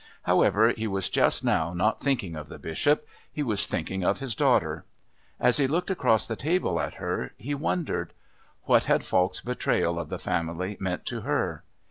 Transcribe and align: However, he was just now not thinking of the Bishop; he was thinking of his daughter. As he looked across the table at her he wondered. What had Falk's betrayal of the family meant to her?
However, 0.23 0.69
he 0.71 0.87
was 0.87 1.09
just 1.09 1.43
now 1.43 1.75
not 1.75 2.01
thinking 2.01 2.35
of 2.35 2.49
the 2.49 2.57
Bishop; 2.57 3.07
he 3.31 3.43
was 3.43 3.67
thinking 3.67 4.03
of 4.03 4.17
his 4.19 4.33
daughter. 4.33 4.83
As 5.39 5.57
he 5.57 5.67
looked 5.67 5.91
across 5.91 6.25
the 6.25 6.35
table 6.35 6.79
at 6.79 6.95
her 6.95 7.33
he 7.37 7.53
wondered. 7.53 8.13
What 8.63 8.85
had 8.85 9.05
Falk's 9.05 9.41
betrayal 9.41 9.99
of 9.99 10.09
the 10.09 10.17
family 10.17 10.75
meant 10.79 11.05
to 11.05 11.21
her? 11.21 11.63